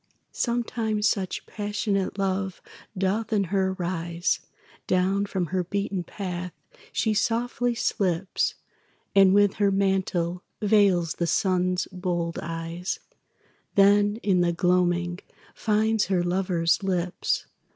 [0.33, 2.59] Sometimes such passionate love
[2.97, 4.39] doth in her rise,
[4.87, 6.53] Down from her beaten path
[6.91, 8.55] she softly slips,
[9.13, 12.99] And with her mantle veils the Sun's bold eyes,
[13.75, 15.19] Then in the gloaming
[15.53, 17.45] finds her lover's lips.